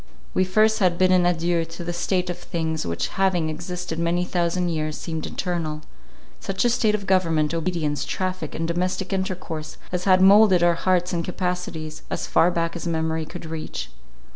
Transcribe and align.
We 0.33 0.45
first 0.45 0.79
had 0.79 0.97
bidden 0.97 1.27
adieu 1.27 1.63
to 1.63 1.83
the 1.83 1.93
state 1.93 2.31
of 2.31 2.39
things 2.39 2.87
which 2.87 3.09
having 3.09 3.51
existed 3.51 3.99
many 3.99 4.25
thousand 4.25 4.69
years, 4.69 4.97
seemed 4.97 5.27
eternal; 5.27 5.81
such 6.39 6.65
a 6.65 6.71
state 6.71 6.95
of 6.95 7.05
government, 7.05 7.53
obedience, 7.53 8.03
traffic, 8.03 8.55
and 8.55 8.67
domestic 8.67 9.13
intercourse, 9.13 9.77
as 9.91 10.05
had 10.05 10.19
moulded 10.19 10.63
our 10.63 10.73
hearts 10.73 11.13
and 11.13 11.23
capacities, 11.23 12.01
as 12.09 12.25
far 12.25 12.49
back 12.49 12.75
as 12.75 12.87
memory 12.87 13.27
could 13.27 13.45
reach. 13.45 13.91